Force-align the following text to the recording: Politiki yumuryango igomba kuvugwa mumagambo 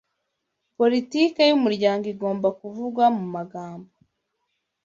Politiki 0.77 1.39
yumuryango 1.49 2.05
igomba 2.13 2.47
kuvugwa 2.59 3.05
mumagambo 3.17 3.89